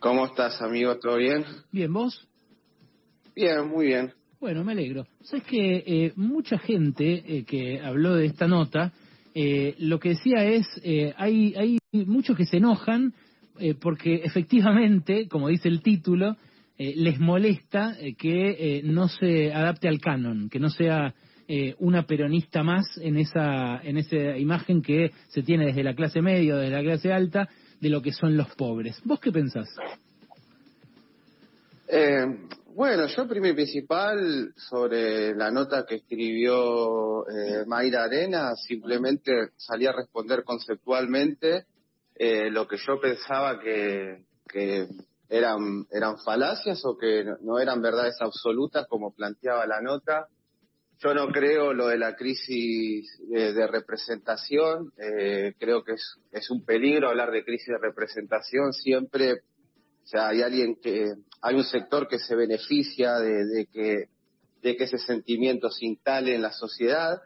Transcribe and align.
¿Cómo 0.00 0.26
estás, 0.26 0.62
amigo? 0.62 0.96
¿Todo 0.98 1.16
bien? 1.16 1.44
Bien, 1.72 1.92
¿vos? 1.92 2.28
Bien, 3.34 3.66
muy 3.68 3.86
bien. 3.86 4.12
Bueno, 4.40 4.62
me 4.62 4.70
alegro. 4.70 5.06
Sabes 5.22 5.44
que 5.44 5.82
eh, 5.84 6.12
mucha 6.14 6.56
gente 6.58 7.24
eh, 7.26 7.44
que 7.44 7.80
habló 7.80 8.14
de 8.14 8.26
esta 8.26 8.46
nota, 8.46 8.92
eh, 9.34 9.74
lo 9.78 9.98
que 9.98 10.10
decía 10.10 10.44
es, 10.44 10.66
eh, 10.84 11.12
hay, 11.16 11.52
hay 11.56 11.78
muchos 12.06 12.36
que 12.36 12.46
se 12.46 12.58
enojan 12.58 13.12
eh, 13.58 13.74
porque 13.74 14.22
efectivamente, 14.22 15.26
como 15.26 15.48
dice 15.48 15.68
el 15.68 15.82
título, 15.82 16.36
les 16.78 17.18
molesta 17.18 17.96
que 18.16 18.82
no 18.84 19.08
se 19.08 19.52
adapte 19.52 19.88
al 19.88 19.98
canon, 19.98 20.48
que 20.48 20.60
no 20.60 20.70
sea 20.70 21.12
eh, 21.50 21.74
una 21.78 22.02
peronista 22.02 22.62
más 22.62 22.84
en 22.98 23.16
esa, 23.16 23.80
en 23.82 23.96
esa 23.96 24.36
imagen 24.36 24.82
que 24.82 25.12
se 25.28 25.42
tiene 25.42 25.64
desde 25.64 25.82
la 25.82 25.94
clase 25.94 26.20
media 26.20 26.54
o 26.54 26.58
desde 26.58 26.76
la 26.76 26.82
clase 26.82 27.10
alta 27.10 27.48
de 27.80 27.88
lo 27.88 28.02
que 28.02 28.12
son 28.12 28.36
los 28.36 28.54
pobres. 28.54 29.00
¿Vos 29.04 29.20
qué 29.20 29.30
pensás? 29.32 29.68
Eh, 31.88 32.26
bueno, 32.74 33.06
yo 33.06 33.26
primero 33.26 33.52
y 33.54 33.56
principal 33.56 34.52
sobre 34.56 35.34
la 35.34 35.50
nota 35.50 35.84
que 35.86 35.96
escribió 35.96 37.26
eh, 37.28 37.64
Mayra 37.66 38.04
Arena, 38.04 38.54
simplemente 38.56 39.32
salí 39.56 39.86
a 39.86 39.92
responder 39.92 40.44
conceptualmente 40.44 41.64
eh, 42.14 42.50
lo 42.50 42.68
que 42.68 42.76
yo 42.76 43.00
pensaba 43.00 43.58
que, 43.60 44.24
que 44.48 44.86
eran, 45.28 45.86
eran 45.90 46.18
falacias 46.18 46.84
o 46.84 46.96
que 46.96 47.24
no- 47.42 47.58
eran 47.58 47.80
verdades 47.80 48.16
absolutas 48.20 48.86
como 48.88 49.14
planteaba 49.14 49.66
la 49.66 49.80
nota. 49.80 50.28
Yo 51.00 51.14
no 51.14 51.28
creo 51.28 51.72
lo 51.72 51.86
de 51.86 51.98
la 51.98 52.16
crisis 52.16 53.06
de, 53.28 53.66
representación, 53.68 54.92
eh, 54.96 55.54
creo 55.58 55.84
que 55.84 55.92
es, 55.92 56.16
es 56.32 56.50
un 56.50 56.64
peligro 56.64 57.08
hablar 57.08 57.30
de 57.30 57.44
crisis 57.44 57.68
de 57.68 57.78
representación, 57.78 58.72
siempre 58.72 59.42
o 60.08 60.10
sea, 60.10 60.28
hay 60.28 60.40
alguien 60.40 60.76
que, 60.82 61.12
hay 61.42 61.54
un 61.54 61.64
sector 61.64 62.08
que 62.08 62.18
se 62.18 62.34
beneficia 62.34 63.18
de, 63.18 63.44
de 63.44 63.66
que, 63.66 64.04
de 64.62 64.74
que 64.74 64.84
ese 64.84 64.96
sentimiento 64.96 65.68
se 65.68 65.84
instale 65.84 66.34
en 66.34 66.40
la 66.40 66.52
sociedad 66.52 67.18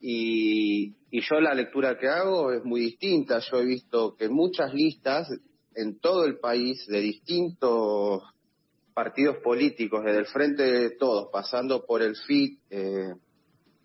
y, 0.00 0.94
y 1.10 1.20
yo 1.20 1.40
la 1.40 1.54
lectura 1.54 1.98
que 1.98 2.06
hago 2.06 2.52
es 2.52 2.62
muy 2.64 2.80
distinta. 2.80 3.40
Yo 3.40 3.58
he 3.58 3.64
visto 3.64 4.14
que 4.14 4.28
muchas 4.28 4.72
listas 4.72 5.28
en 5.74 5.98
todo 5.98 6.26
el 6.26 6.38
país 6.38 6.86
de 6.86 7.00
distintos 7.00 8.22
partidos 8.98 9.36
políticos, 9.36 10.02
desde 10.04 10.18
el 10.18 10.26
frente 10.26 10.62
de 10.64 10.90
todos, 10.90 11.28
pasando 11.32 11.86
por 11.86 12.02
el 12.02 12.16
FIT 12.16 12.58
eh, 12.68 13.12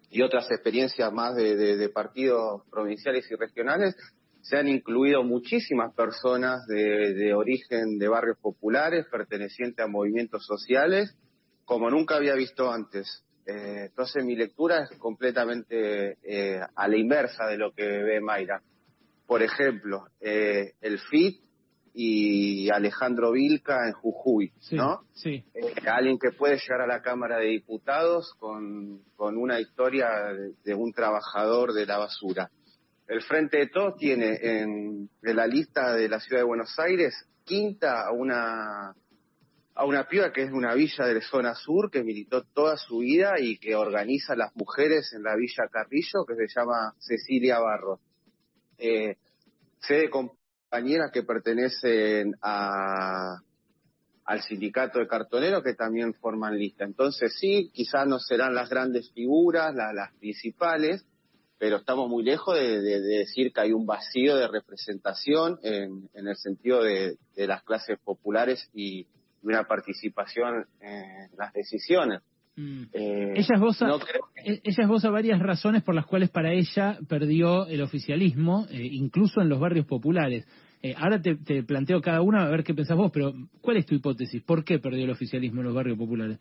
y 0.10 0.24
otras 0.24 0.50
experiencias 0.50 1.14
más 1.14 1.36
de, 1.36 1.56
de- 1.56 1.78
de 1.78 1.90
partidos 1.90 2.64
provinciales 2.72 3.30
y 3.30 3.36
regionales, 3.36 3.96
se 4.42 4.58
han 4.58 4.68
incluido 4.68 5.24
muchísimas 5.24 5.94
personas 5.94 6.66
de, 6.66 7.14
de 7.14 7.32
origen 7.36 8.00
de 8.00 8.08
barrios 8.08 8.40
populares, 8.42 9.06
pertenecientes 9.12 9.86
a 9.86 9.88
movimientos 9.88 10.48
sociales, 10.48 11.16
como 11.64 11.92
nunca 11.92 12.16
había 12.16 12.34
visto 12.34 12.72
antes. 12.72 13.24
Eh, 13.46 13.90
entonces 13.90 14.26
mi 14.26 14.36
lectura 14.36 14.80
es 14.90 14.98
completamente 14.98 16.18
eh, 16.24 16.60
a 16.76 16.88
la 16.88 16.98
inversa 16.98 17.46
de 17.46 17.58
lo 17.60 17.72
que 17.72 17.86
ve 17.86 18.20
Mayra. 18.20 18.64
Por 19.28 19.44
ejemplo, 19.44 20.08
eh, 20.20 20.72
el 20.82 20.98
FIT 20.98 21.40
y 21.94 22.70
Alejandro 22.72 23.32
Vilca 23.32 23.86
en 23.88 23.94
Jujuy, 23.94 24.52
Sí, 24.60 24.76
¿no? 24.76 25.02
sí. 25.14 25.44
Eh, 25.54 25.74
alguien 25.88 26.18
que 26.18 26.32
puede 26.32 26.58
llegar 26.58 26.82
a 26.82 26.88
la 26.88 27.02
Cámara 27.02 27.38
de 27.38 27.48
Diputados 27.48 28.34
con, 28.40 29.02
con 29.16 29.38
una 29.38 29.60
historia 29.60 30.10
de, 30.34 30.54
de 30.64 30.74
un 30.74 30.92
trabajador 30.92 31.74
de 31.74 31.86
la 31.86 32.00
basura. 32.00 32.50
El 33.08 33.22
Frente 33.22 33.58
de 33.58 33.68
Todos 33.68 33.98
tiene 33.98 34.40
en, 34.42 35.10
en 35.22 35.36
la 35.36 35.46
lista 35.46 35.94
de 35.94 36.10
la 36.10 36.20
Ciudad 36.20 36.42
de 36.42 36.48
Buenos 36.48 36.74
Aires 36.80 37.14
quinta 37.44 38.08
a 38.08 38.12
una 38.12 38.96
a 39.76 39.86
una 39.86 40.08
piba 40.08 40.32
que 40.32 40.44
es 40.44 40.50
de 40.52 40.56
una 40.56 40.76
villa 40.76 41.06
de 41.06 41.16
la 41.16 41.22
zona 41.22 41.56
sur 41.56 41.90
que 41.90 42.04
militó 42.04 42.44
toda 42.44 42.78
su 42.78 43.00
vida 43.00 43.34
y 43.40 43.58
que 43.58 43.76
organiza 43.76 44.36
las 44.36 44.56
mujeres 44.56 45.12
en 45.14 45.24
la 45.24 45.36
Villa 45.36 45.68
Carrillo 45.72 46.26
que 46.28 46.36
se 46.36 46.48
llama 46.56 46.94
Cecilia 47.00 47.60
Barros. 47.60 48.00
Eh, 48.78 49.16
sé 49.80 49.96
de 49.96 50.10
compañeras 50.74 51.12
que 51.12 51.22
pertenecen 51.22 52.34
a, 52.42 53.38
al 54.26 54.42
sindicato 54.42 54.98
de 54.98 55.08
cartoneros 55.08 55.62
que 55.64 55.76
también 55.76 56.16
forman 56.16 56.58
lista. 56.58 56.84
Entonces 56.84 57.36
sí, 57.40 57.70
quizás 57.72 58.08
no 58.08 58.18
serán 58.18 58.56
las 58.56 58.70
grandes 58.72 59.12
figuras, 59.12 59.76
la- 59.76 59.94
las 59.94 60.12
principales, 60.16 61.06
pero 61.60 61.78
estamos 61.78 62.10
muy 62.10 62.24
lejos 62.24 62.56
de, 62.56 62.82
de- 62.82 63.02
de 63.02 63.18
decir 63.20 63.54
que 63.54 63.62
hay 63.62 63.72
un 63.72 63.86
vacío 63.86 64.36
de 64.36 64.48
representación 64.48 65.60
en, 65.62 66.10
en 66.16 66.28
el 66.28 66.36
sentido 66.38 66.82
de 66.82 67.18
las 67.36 67.62
clases 67.62 68.00
populares 68.04 68.68
y 68.74 69.06
una 69.44 69.66
participación 69.68 70.66
en 70.82 71.30
las 71.38 71.54
decisiones. 71.54 72.22
Mm. 72.56 72.84
Eh, 72.94 73.34
Ella 73.36 73.56
esboza, 73.56 73.88
no 73.88 74.00
que- 74.00 74.06
e- 74.46 74.62
ella 74.64 74.84
esboza 74.84 75.10
varias 75.10 75.40
razones 75.40 75.82
por 75.84 75.96
las 75.96 76.06
cuales 76.06 76.30
para 76.30 76.54
ella 76.54 77.00
perdió 77.08 77.66
el 77.66 77.82
oficialismo, 77.82 78.68
eh, 78.70 78.88
incluso 78.92 79.42
en 79.42 79.50
los 79.50 79.60
barrios 79.60 79.86
populares. 79.88 80.46
Eh, 80.82 80.94
ahora 80.98 81.22
te, 81.22 81.36
te 81.38 81.64
planteo 81.64 82.02
cada 82.02 82.22
una 82.22 82.44
a 82.44 82.50
ver 82.50 82.64
qué 82.64 82.74
pensás 82.74 82.98
vos, 82.98 83.10
pero 83.12 83.34
¿cuál 83.62 83.78
es 83.78 83.86
tu 83.86 83.96
hipótesis? 83.96 84.44
¿Por 84.44 84.64
qué 84.64 84.80
perdió 84.80 85.06
el 85.06 85.12
oficialismo 85.12 85.62
en 85.62 85.68
los 85.68 85.76
barrios 85.76 85.98
populares? 85.98 86.40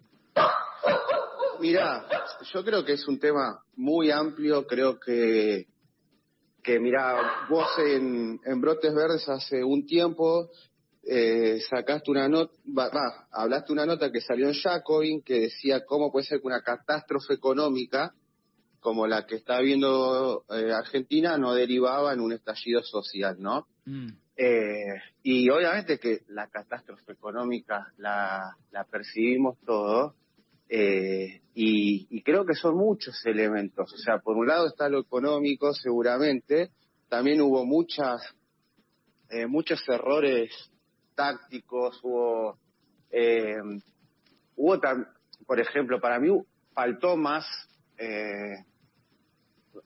Mirá, 1.60 2.04
yo 2.52 2.64
creo 2.64 2.84
que 2.84 2.94
es 2.94 3.06
un 3.06 3.20
tema 3.20 3.60
muy 3.76 4.10
amplio, 4.10 4.66
creo 4.66 4.98
que, 4.98 5.66
que 6.62 6.80
mirá, 6.80 7.46
vos 7.48 7.68
en, 7.86 8.40
en 8.44 8.60
Brotes 8.60 8.92
Verdes 8.92 9.28
hace 9.28 9.62
un 9.62 9.86
tiempo 9.86 10.50
eh, 11.04 11.60
sacaste 11.68 12.10
una 12.10 12.28
nota, 12.28 12.52
va, 12.66 13.26
hablaste 13.30 13.72
una 13.72 13.86
nota 13.86 14.10
que 14.12 14.20
salió 14.20 14.48
en 14.48 14.54
Jacobin 14.54 15.22
que 15.22 15.40
decía 15.40 15.84
cómo 15.84 16.12
puede 16.12 16.26
ser 16.26 16.40
que 16.40 16.46
una 16.46 16.62
catástrofe 16.62 17.34
económica 17.34 18.14
como 18.80 19.06
la 19.06 19.26
que 19.26 19.36
está 19.36 19.60
viendo 19.60 20.44
eh, 20.50 20.72
Argentina 20.72 21.38
no 21.38 21.54
derivaba 21.54 22.12
en 22.12 22.20
un 22.20 22.32
estallido 22.32 22.82
social, 22.82 23.36
¿no? 23.38 23.68
Mm. 23.84 24.08
Eh, 24.36 25.00
y 25.22 25.48
obviamente 25.50 25.98
que 25.98 26.22
la 26.28 26.48
catástrofe 26.48 27.12
económica 27.12 27.92
la, 27.98 28.56
la 28.72 28.84
percibimos 28.84 29.56
todos, 29.64 30.14
eh, 30.68 31.42
y, 31.54 32.06
y 32.10 32.22
creo 32.22 32.46
que 32.46 32.54
son 32.54 32.76
muchos 32.76 33.14
elementos. 33.26 33.92
O 33.92 33.98
sea, 33.98 34.18
por 34.18 34.36
un 34.36 34.48
lado 34.48 34.66
está 34.66 34.88
lo 34.88 35.00
económico, 35.00 35.72
seguramente, 35.74 36.70
también 37.08 37.42
hubo 37.42 37.64
muchas, 37.66 38.22
eh, 39.28 39.46
muchos 39.46 39.80
errores 39.86 40.50
tácticos, 41.14 42.00
hubo, 42.02 42.58
eh, 43.10 43.60
hubo 44.56 44.80
por 45.46 45.60
ejemplo, 45.60 46.00
para 46.00 46.18
mí 46.18 46.30
faltó 46.74 47.16
más, 47.16 47.44
eh, 47.98 48.64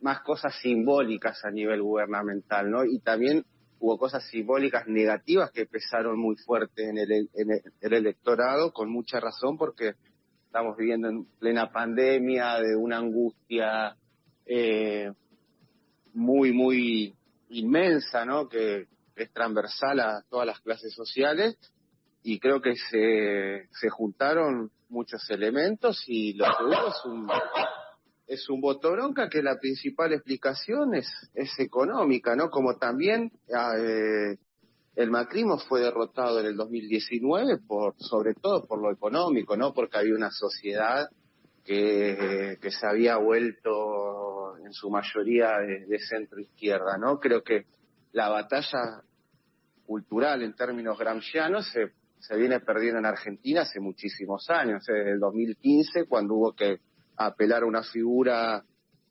más 0.01 0.21
cosas 0.21 0.55
simbólicas 0.61 1.45
a 1.45 1.51
nivel 1.51 1.83
gubernamental, 1.83 2.71
¿no? 2.71 2.85
Y 2.85 2.99
también 3.01 3.45
hubo 3.79 3.99
cosas 3.99 4.25
simbólicas 4.29 4.87
negativas 4.87 5.51
que 5.51 5.67
pesaron 5.67 6.19
muy 6.19 6.37
fuerte 6.37 6.89
en 6.89 6.99
el 6.99 7.93
electorado, 7.93 8.73
con 8.73 8.91
mucha 8.91 9.21
razón, 9.21 9.57
porque 9.59 9.95
estamos 10.57 10.77
viviendo 10.79 11.09
en 11.09 11.27
plena 11.39 11.71
pandemia, 11.71 12.59
de 12.61 12.77
una 12.77 12.97
angustia 12.97 13.95
eh, 14.47 15.13
muy, 16.15 16.53
muy 16.53 17.15
inmensa, 17.51 18.25
¿no? 18.25 18.49
Que 18.49 18.87
es 19.17 19.33
transversal 19.33 20.01
a 20.01 20.23
todas 20.29 20.47
las 20.47 20.61
clases 20.61 20.93
sociales, 20.95 21.57
y 22.23 22.39
creo 22.39 22.61
que 22.61 22.75
se, 22.77 23.69
se 23.71 23.89
juntaron 23.89 24.71
muchos 24.89 25.29
elementos 25.31 26.03
y 26.07 26.35
lo 26.35 26.45
que 26.45 26.65
hubo 26.65 26.89
es 26.89 27.05
un 27.05 27.29
es 28.27 28.51
un 28.51 28.61
voto 28.61 28.91
bronca 28.91 29.29
que 29.29 29.43
la 29.43 29.57
principal 29.61 30.13
explicación 30.13 30.95
es, 30.95 31.09
es 31.35 31.51
económica, 31.61 32.35
¿no? 32.35 32.51
Como 32.51 32.77
también 32.77 33.31
eh, 33.47 34.37
el 34.97 35.11
macrismo 35.13 35.59
fue 35.59 35.81
derrotado 35.81 36.41
en 36.41 36.47
el 36.47 36.57
2019 36.57 37.59
por, 37.59 37.95
sobre 37.99 38.35
todo 38.35 38.67
por 38.67 38.83
lo 38.83 38.91
económico, 38.91 39.57
¿no? 39.57 39.73
Porque 39.73 39.99
había 39.99 40.15
una 40.15 40.33
sociedad 40.33 41.09
que, 41.65 42.59
que 42.61 42.71
se 42.73 42.87
había 42.87 43.17
vuelto 43.19 44.57
en 44.59 44.73
su 44.73 44.91
mayoría 44.91 45.59
de 45.59 45.99
centro 46.01 46.41
izquierda, 46.41 46.99
¿no? 46.99 47.21
Creo 47.21 47.45
que 47.45 47.67
la 48.17 48.31
batalla 48.31 49.03
cultural 49.85 50.43
en 50.43 50.55
términos 50.55 50.99
gramscianos 50.99 51.69
se, 51.71 51.93
se 52.19 52.35
viene 52.35 52.61
perdiendo 52.61 52.99
en 52.99 53.05
Argentina 53.05 53.61
hace 53.61 53.79
muchísimos 53.79 54.49
años, 54.49 54.83
desde 54.87 55.13
el 55.13 55.21
2015 55.21 56.07
cuando 56.07 56.35
hubo 56.35 56.55
que 56.55 56.81
apelar 57.19 57.63
a 57.63 57.67
una 57.67 57.83
figura 57.83 58.65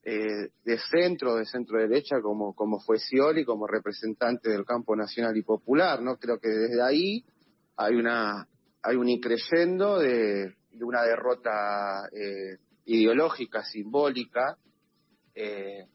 eh, 0.03 0.49
de 0.63 0.79
centro, 0.89 1.35
de 1.35 1.45
centro 1.45 1.77
derecha, 1.77 2.15
como, 2.19 2.79
fue 2.79 2.97
Scioli, 2.97 3.45
como 3.45 3.67
representante 3.67 4.49
del 4.49 4.65
campo 4.65 4.95
nacional 4.95 5.37
y 5.37 5.43
popular, 5.43 6.01
¿no? 6.01 6.17
Creo 6.17 6.39
que 6.39 6.49
desde 6.49 6.81
ahí 6.81 7.23
hay 7.77 7.95
una 7.95 8.47
hay 8.81 8.95
un 8.95 9.09
increyendo 9.09 9.99
de, 9.99 10.55
de 10.71 10.83
una 10.83 11.03
derrota 11.03 12.09
eh, 12.11 12.57
ideológica, 12.85 13.63
simbólica, 13.63 14.57
eh, 15.35 15.85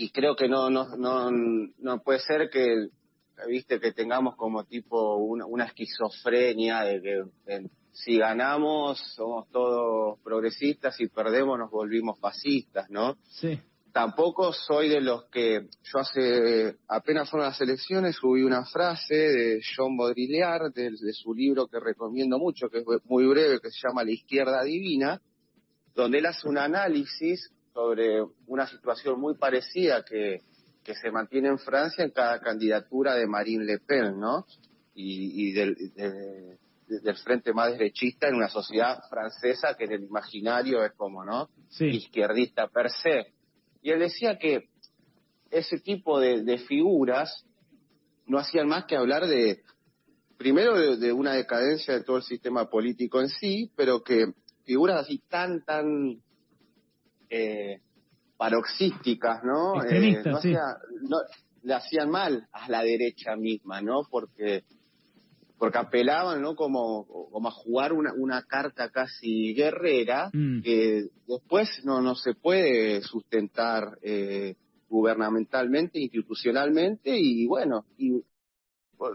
y 0.00 0.10
creo 0.10 0.34
que 0.34 0.48
no, 0.48 0.70
no, 0.70 0.96
no, 0.96 1.30
no 1.30 2.02
puede 2.02 2.20
ser 2.20 2.48
que 2.48 2.88
viste, 3.46 3.78
que 3.78 3.92
tengamos 3.92 4.34
como 4.34 4.64
tipo 4.64 5.16
una, 5.16 5.66
esquizofrenia 5.66 6.80
de 6.84 7.02
que 7.44 7.68
si 7.92 8.16
ganamos 8.16 8.98
somos 9.14 9.50
todos 9.50 10.18
progresistas, 10.24 10.98
y 11.00 11.08
perdemos 11.08 11.58
nos 11.58 11.70
volvimos 11.70 12.18
fascistas, 12.18 12.88
¿no? 12.88 13.18
Sí. 13.28 13.60
Tampoco 13.92 14.54
soy 14.54 14.88
de 14.88 15.02
los 15.02 15.24
que, 15.24 15.68
yo 15.82 15.98
hace, 15.98 16.76
apenas 16.88 17.28
fueron 17.28 17.48
las 17.48 17.60
elecciones, 17.60 18.16
subí 18.16 18.42
una 18.42 18.64
frase 18.64 19.14
de 19.14 19.60
John 19.76 19.98
Baudrillard, 19.98 20.72
de, 20.72 20.92
de 20.92 21.12
su 21.12 21.34
libro 21.34 21.66
que 21.66 21.78
recomiendo 21.78 22.38
mucho, 22.38 22.70
que 22.70 22.78
es 22.78 22.84
muy 23.04 23.26
breve, 23.26 23.60
que 23.60 23.70
se 23.70 23.86
llama 23.86 24.04
La 24.04 24.12
izquierda 24.12 24.62
divina, 24.62 25.20
donde 25.94 26.18
él 26.20 26.26
hace 26.26 26.48
un 26.48 26.56
análisis 26.56 27.50
sobre 27.72 28.22
una 28.46 28.66
situación 28.66 29.20
muy 29.20 29.34
parecida 29.36 30.04
que, 30.04 30.42
que 30.82 30.94
se 30.94 31.10
mantiene 31.10 31.48
en 31.48 31.58
Francia 31.58 32.04
en 32.04 32.10
cada 32.10 32.40
candidatura 32.40 33.14
de 33.14 33.26
Marine 33.26 33.64
Le 33.64 33.78
Pen, 33.78 34.18
¿no? 34.18 34.46
Y, 34.94 35.48
y 35.48 35.52
del, 35.52 35.76
del 36.86 37.16
frente 37.16 37.52
más 37.52 37.72
derechista 37.72 38.28
en 38.28 38.34
una 38.34 38.48
sociedad 38.48 38.98
francesa 39.08 39.76
que 39.76 39.84
en 39.84 39.92
el 39.92 40.04
imaginario 40.04 40.84
es 40.84 40.92
como, 40.92 41.24
¿no? 41.24 41.48
Izquierdista 41.78 42.68
per 42.68 42.90
se. 42.90 43.32
Y 43.82 43.90
él 43.90 44.00
decía 44.00 44.38
que 44.38 44.68
ese 45.50 45.78
tipo 45.78 46.20
de, 46.20 46.58
figuras 46.58 47.44
no 48.26 48.38
hacían 48.38 48.68
más 48.68 48.84
que 48.84 48.96
hablar 48.96 49.26
de, 49.26 49.62
primero 50.36 50.96
de, 50.96 51.12
una 51.12 51.34
decadencia 51.34 51.94
de 51.94 52.04
todo 52.04 52.18
el 52.18 52.22
sistema 52.22 52.68
político 52.68 53.20
en 53.20 53.28
sí, 53.28 53.70
pero 53.76 54.02
que 54.02 54.32
figuras 54.64 55.00
así 55.00 55.22
tan, 55.28 55.64
tan 55.64 56.20
eh, 57.30 57.80
paroxísticas, 58.36 59.42
¿no? 59.44 59.82
Eh, 59.84 60.22
no, 61.02 61.18
le 61.62 61.74
hacían 61.74 62.10
mal 62.10 62.46
a 62.52 62.68
la 62.68 62.82
derecha 62.82 63.36
misma, 63.36 63.80
¿no? 63.80 64.02
Porque 64.10 64.64
porque 65.58 65.76
apelaban 65.76 66.40
no 66.40 66.56
como, 66.56 67.06
como 67.30 67.48
a 67.48 67.52
jugar 67.52 67.92
una, 67.92 68.14
una 68.14 68.44
carta 68.44 68.88
casi 68.88 69.52
guerrera 69.52 70.30
mm. 70.32 70.62
que 70.62 71.08
después 71.28 71.68
no, 71.84 72.00
no 72.00 72.14
se 72.14 72.32
puede 72.32 73.02
sustentar 73.02 73.98
eh, 74.00 74.54
gubernamentalmente, 74.88 76.00
institucionalmente 76.00 77.14
y 77.14 77.46
bueno, 77.46 77.84
y 77.98 78.22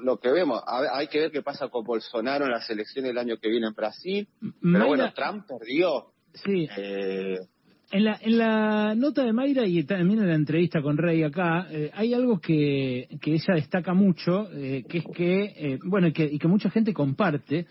lo 0.02 0.20
que 0.20 0.32
vemos, 0.32 0.62
hay 0.68 1.08
que 1.08 1.20
ver 1.20 1.32
qué 1.32 1.42
pasa 1.42 1.70
con 1.70 1.84
Bolsonaro 1.84 2.46
en 2.46 2.52
las 2.52 2.70
elecciones 2.70 3.10
del 3.10 3.18
año 3.18 3.38
que 3.38 3.50
viene 3.50 3.68
en 3.68 3.74
Brasil, 3.74 4.28
pero 4.62 4.88
bueno, 4.88 5.12
Trump 5.14 5.46
perdió. 5.48 6.12
Sí. 6.34 6.68
Eh, 6.78 7.40
en 7.92 8.04
la, 8.04 8.20
en 8.22 8.38
la 8.38 8.96
nota 8.96 9.24
de 9.24 9.34
Mayra 9.34 9.66
y 9.66 9.84
también 9.84 10.20
en 10.20 10.28
la 10.28 10.36
entrevista 10.36 10.82
con 10.82 10.98
Rey 10.98 11.24
acá, 11.24 11.68
eh, 11.70 11.92
hay 11.94 12.14
algo 12.14 12.40
que, 12.40 13.08
que 13.22 13.34
ella 13.34 13.56
destaca 13.56 13.94
mucho, 13.94 14.50
eh, 14.52 14.84
que 14.90 15.00
es 15.00 15.06
que, 15.16 15.44
eh, 15.44 15.80
bueno, 15.86 16.08
y 16.08 16.12
que, 16.12 16.26
y 16.26 16.40
que 16.40 16.48
mucha 16.48 16.70
gente 16.70 16.94
comparte, 16.94 17.66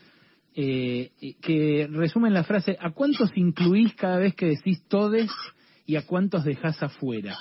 que 0.55 1.89
resume 1.91 2.29
en 2.29 2.35
la 2.35 2.45
frase, 2.45 2.77
¿a 2.79 2.93
cuántos 2.93 3.29
incluís 3.35 3.93
cada 3.95 4.19
vez 4.19 4.37
que 4.37 4.47
decís 4.47 4.85
todes 4.87 5.29
y 5.85 5.97
a 5.97 6.07
cuántos 6.07 6.45
dejás 6.45 6.81
afuera? 6.81 7.37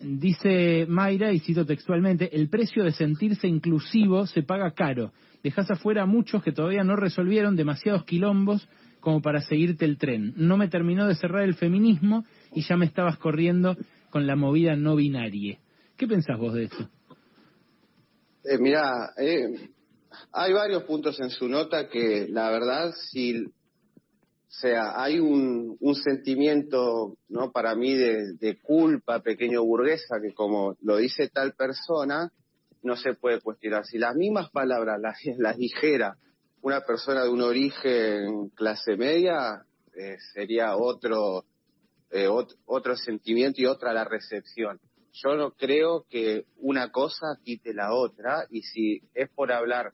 dice 0.00 0.86
Mayra, 0.88 1.32
y 1.32 1.40
cito 1.40 1.66
textualmente, 1.66 2.34
el 2.34 2.48
precio 2.48 2.84
de 2.84 2.92
sentirse 2.92 3.46
inclusivo 3.46 4.26
se 4.26 4.42
paga 4.42 4.70
caro. 4.72 5.12
Dejás 5.42 5.70
afuera 5.70 6.04
a 6.04 6.06
muchos 6.06 6.42
que 6.42 6.52
todavía 6.52 6.82
no 6.82 6.96
resolvieron 6.96 7.56
demasiados 7.56 8.04
quilombos 8.04 8.66
como 9.02 9.20
para 9.20 9.42
seguirte 9.42 9.84
el 9.84 9.98
tren. 9.98 10.32
No 10.36 10.56
me 10.56 10.68
terminó 10.68 11.06
de 11.06 11.16
cerrar 11.16 11.42
el 11.42 11.54
feminismo 11.54 12.24
y 12.54 12.62
ya 12.62 12.78
me 12.78 12.86
estabas 12.86 13.18
corriendo 13.18 13.76
con 14.08 14.26
la 14.26 14.36
movida 14.36 14.76
no 14.76 14.96
binaria. 14.96 15.58
¿Qué 15.96 16.06
pensás 16.06 16.38
vos 16.38 16.54
de 16.54 16.64
eso? 16.64 16.88
Eh, 18.44 18.58
mira, 18.58 19.10
eh, 19.18 19.68
hay 20.32 20.52
varios 20.52 20.84
puntos 20.84 21.20
en 21.20 21.30
su 21.30 21.48
nota 21.48 21.88
que 21.88 22.28
la 22.30 22.50
verdad 22.50 22.92
si 23.10 23.44
sea, 24.48 25.02
hay 25.02 25.18
un, 25.18 25.78
sentimiento, 25.94 27.16
¿no? 27.28 27.50
Para 27.52 27.74
mí 27.74 27.94
de, 27.94 28.58
culpa 28.62 29.20
pequeño 29.20 29.64
burguesa 29.64 30.20
que 30.22 30.32
como 30.34 30.76
lo 30.82 30.98
dice 30.98 31.28
tal 31.28 31.54
persona, 31.54 32.30
no 32.82 32.96
se 32.96 33.14
puede 33.14 33.40
cuestionar. 33.40 33.84
Si 33.84 33.98
las 33.98 34.14
mismas 34.14 34.50
palabras 34.50 35.00
las, 35.00 35.18
las 35.38 35.56
dijera 35.56 36.16
una 36.62 36.80
persona 36.80 37.24
de 37.24 37.28
un 37.28 37.42
origen 37.42 38.48
clase 38.50 38.96
media 38.96 39.64
eh, 39.94 40.16
sería 40.32 40.76
otro, 40.76 41.44
eh, 42.10 42.28
otro 42.28 42.96
sentimiento 42.96 43.60
y 43.60 43.66
otra 43.66 43.92
la 43.92 44.04
recepción. 44.04 44.80
Yo 45.12 45.36
no 45.36 45.50
creo 45.50 46.06
que 46.08 46.46
una 46.56 46.90
cosa 46.90 47.36
quite 47.44 47.74
la 47.74 47.92
otra 47.92 48.46
y 48.48 48.62
si 48.62 49.02
es 49.12 49.28
por 49.30 49.52
hablar 49.52 49.92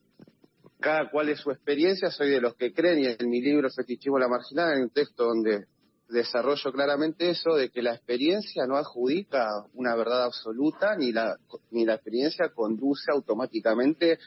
cada 0.79 1.11
cual 1.11 1.29
es 1.29 1.41
su 1.41 1.51
experiencia, 1.51 2.11
soy 2.11 2.31
de 2.31 2.41
los 2.41 2.55
que 2.55 2.73
creen, 2.73 3.01
y 3.01 3.07
en 3.07 3.29
mi 3.29 3.41
libro 3.41 3.69
Fetichismo 3.69 4.19
la 4.19 4.29
Marginal, 4.29 4.75
en 4.75 4.85
un 4.85 4.91
texto 4.91 5.25
donde 5.25 5.67
desarrollo 6.09 6.73
claramente 6.73 7.31
eso, 7.31 7.55
de 7.55 7.71
que 7.71 7.83
la 7.83 7.95
experiencia 7.95 8.65
no 8.67 8.77
adjudica 8.77 9.49
una 9.75 9.97
verdad 9.97 10.25
absoluta, 10.25 10.97
ni 10.97 11.11
la, 11.13 11.37
ni 11.73 11.85
la 11.85 11.95
experiencia 11.95 12.51
conduce 12.55 13.11
automáticamente 13.13 14.19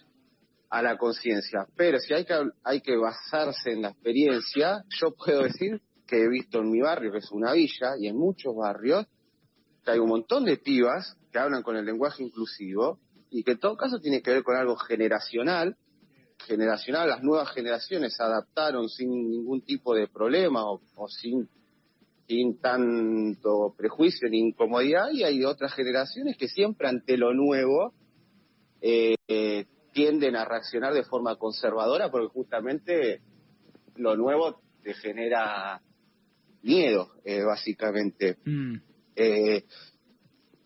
a 0.71 0.81
la 0.81 0.97
conciencia. 0.97 1.67
Pero 1.75 1.99
si 1.99 2.13
hay 2.13 2.25
que, 2.25 2.33
hay 2.63 2.81
que 2.81 2.95
basarse 2.95 3.73
en 3.73 3.81
la 3.81 3.89
experiencia, 3.89 4.83
yo 5.01 5.11
puedo 5.11 5.43
decir 5.43 5.81
que 6.07 6.23
he 6.23 6.29
visto 6.29 6.59
en 6.59 6.71
mi 6.71 6.79
barrio, 6.79 7.11
que 7.11 7.19
es 7.19 7.29
una 7.31 7.51
villa, 7.51 7.97
y 7.99 8.07
en 8.07 8.17
muchos 8.17 8.55
barrios, 8.55 9.05
que 9.83 9.91
hay 9.91 9.99
un 9.99 10.07
montón 10.07 10.45
de 10.45 10.57
pibas 10.57 11.17
que 11.31 11.39
hablan 11.39 11.61
con 11.61 11.75
el 11.75 11.85
lenguaje 11.85 12.23
inclusivo 12.23 12.99
y 13.29 13.43
que 13.43 13.51
en 13.51 13.59
todo 13.59 13.75
caso 13.75 13.99
tiene 13.99 14.21
que 14.21 14.31
ver 14.31 14.43
con 14.43 14.55
algo 14.55 14.77
generacional. 14.77 15.75
Generacional, 16.47 17.09
las 17.09 17.21
nuevas 17.21 17.51
generaciones 17.51 18.15
se 18.15 18.23
adaptaron 18.23 18.87
sin 18.87 19.09
ningún 19.09 19.61
tipo 19.61 19.93
de 19.93 20.07
problema 20.07 20.63
o, 20.65 20.79
sin, 21.09 21.49
sin 22.27 22.59
tanto 22.59 23.75
prejuicio 23.77 24.29
ni 24.29 24.39
incomodidad 24.39 25.11
y 25.11 25.23
hay 25.23 25.43
otras 25.43 25.73
generaciones 25.73 26.37
que 26.37 26.47
siempre 26.47 26.87
ante 26.87 27.17
lo 27.17 27.33
nuevo 27.33 27.93
eh, 28.81 29.15
tienden 29.91 30.35
a 30.35 30.45
reaccionar 30.45 30.93
de 30.93 31.03
forma 31.03 31.35
conservadora 31.37 32.09
porque 32.09 32.27
justamente 32.27 33.21
lo 33.95 34.15
nuevo 34.15 34.61
te 34.83 34.93
genera 34.93 35.81
miedo, 36.61 37.11
eh, 37.23 37.43
básicamente. 37.43 38.37
Mm. 38.45 38.75
Eh, 39.15 39.65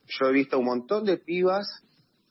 yo 0.07 0.27
he 0.27 0.33
visto 0.33 0.59
un 0.59 0.65
montón 0.65 1.05
de 1.05 1.17
pibas 1.17 1.67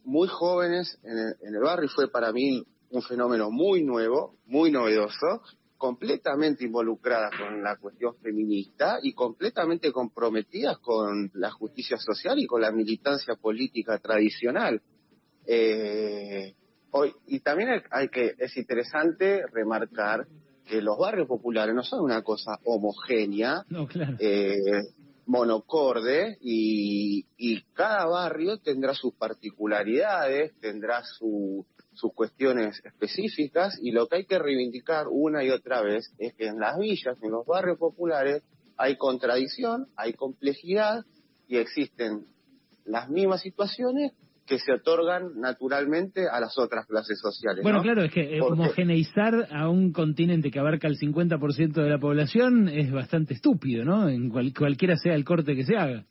muy 0.04 0.28
jóvenes 0.28 0.98
en 1.02 1.18
el, 1.18 1.34
en 1.42 1.54
el 1.54 1.60
barrio 1.60 1.86
y 1.86 1.94
fue 1.94 2.10
para 2.10 2.32
mí 2.32 2.64
un 2.90 3.02
fenómeno 3.02 3.50
muy 3.50 3.82
nuevo, 3.82 4.36
muy 4.46 4.70
novedoso, 4.70 5.42
completamente 5.76 6.64
involucradas 6.64 7.32
con 7.36 7.62
la 7.62 7.76
cuestión 7.76 8.16
feminista 8.22 8.98
y 9.02 9.12
completamente 9.12 9.92
comprometidas 9.92 10.78
con 10.78 11.30
la 11.34 11.50
justicia 11.50 11.98
social 11.98 12.38
y 12.38 12.46
con 12.46 12.62
la 12.62 12.70
militancia 12.70 13.34
política 13.34 13.98
tradicional. 13.98 14.80
Eh, 15.46 16.54
y 17.26 17.40
también 17.40 17.82
hay 17.90 18.08
que, 18.08 18.34
es 18.38 18.56
interesante 18.56 19.44
remarcar 19.52 20.26
que 20.64 20.80
los 20.80 20.98
barrios 20.98 21.28
populares 21.28 21.74
no 21.74 21.82
son 21.82 22.00
una 22.00 22.22
cosa 22.22 22.58
homogénea, 22.64 23.64
eh, 24.18 24.82
monocorde, 25.26 26.38
y, 26.40 27.24
cada 27.74 28.06
barrio 28.06 28.58
tendrá 28.58 28.94
sus 28.94 29.14
particularidades, 29.14 30.52
tendrá 30.60 31.02
sus 31.02 31.66
cuestiones 32.14 32.80
específicas, 32.84 33.78
y 33.82 33.90
lo 33.90 34.06
que 34.06 34.16
hay 34.16 34.24
que 34.26 34.38
reivindicar 34.38 35.06
una 35.08 35.42
y 35.42 35.50
otra 35.50 35.82
vez 35.82 36.12
es 36.18 36.34
que 36.34 36.46
en 36.46 36.60
las 36.60 36.78
villas, 36.78 37.18
en 37.22 37.30
los 37.32 37.44
barrios 37.44 37.78
populares, 37.78 38.42
hay 38.76 38.96
contradicción, 38.96 39.88
hay 39.96 40.14
complejidad, 40.14 41.04
y 41.48 41.56
existen 41.56 42.26
las 42.84 43.08
mismas 43.08 43.42
situaciones 43.42 44.12
que 44.46 44.58
se 44.58 44.72
otorgan 44.72 45.40
naturalmente 45.40 46.28
a 46.28 46.38
las 46.38 46.58
otras 46.58 46.86
clases 46.86 47.18
sociales. 47.18 47.62
Bueno, 47.62 47.82
claro, 47.82 48.02
es 48.02 48.12
que 48.12 48.36
eh, 48.36 48.40
homogeneizar 48.40 49.48
a 49.50 49.68
un 49.68 49.92
continente 49.92 50.50
que 50.50 50.58
abarca 50.58 50.86
el 50.86 50.98
50% 50.98 51.72
de 51.72 51.88
la 51.88 51.98
población 51.98 52.68
es 52.68 52.92
bastante 52.92 53.34
estúpido, 53.34 53.84
¿no? 53.84 54.08
En 54.08 54.28
cualquiera 54.28 54.96
sea 54.96 55.14
el 55.14 55.24
corte 55.24 55.56
que 55.56 55.64
se 55.64 55.76
haga. 55.76 56.04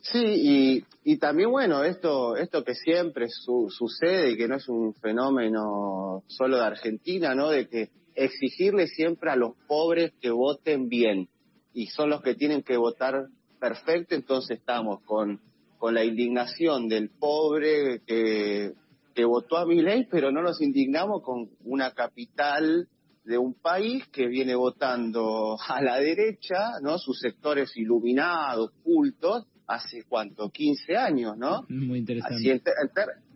Sí, 0.00 0.84
y, 1.04 1.16
también, 1.18 1.50
bueno, 1.50 1.84
esto, 1.84 2.36
esto 2.36 2.64
que 2.64 2.74
siempre 2.74 3.26
sucede 3.28 4.30
y 4.30 4.36
que 4.36 4.48
no 4.48 4.56
es 4.56 4.68
un 4.68 4.94
fenómeno 4.94 6.22
solo 6.28 6.56
de 6.56 6.64
Argentina, 6.64 7.34
¿no? 7.34 7.50
De 7.50 7.68
que 7.68 7.90
exigirle 8.14 8.86
siempre 8.86 9.30
a 9.30 9.36
los 9.36 9.52
pobres 9.66 10.12
que 10.20 10.30
voten 10.30 10.88
bien 10.88 11.28
y 11.74 11.86
son 11.88 12.10
los 12.10 12.22
que 12.22 12.34
tienen 12.34 12.62
que 12.62 12.76
votar 12.76 13.26
perfecto, 13.60 14.14
entonces 14.14 14.58
estamos 14.58 15.02
con 15.04 15.40
con 15.78 15.94
la 15.94 16.04
indignación 16.04 16.88
del 16.88 17.10
pobre 17.10 18.02
que, 18.06 18.72
que 19.14 19.24
votó 19.24 19.56
a 19.56 19.66
mi 19.66 19.80
ley, 19.80 20.06
pero 20.10 20.30
no 20.30 20.42
nos 20.42 20.60
indignamos 20.60 21.22
con 21.22 21.48
una 21.64 21.92
capital 21.92 22.88
de 23.24 23.38
un 23.38 23.54
país 23.54 24.06
que 24.08 24.26
viene 24.26 24.54
votando 24.54 25.56
a 25.68 25.82
la 25.82 25.98
derecha, 26.00 26.80
¿no? 26.82 26.98
Sus 26.98 27.20
sectores 27.20 27.76
iluminados, 27.76 28.72
cultos, 28.82 29.46
hace 29.66 30.04
cuánto, 30.08 30.48
15 30.48 30.96
años, 30.96 31.36
¿no? 31.36 31.64
Muy 31.68 31.98
interesante. 31.98 32.36
Así, 32.36 32.50
en, 32.50 32.62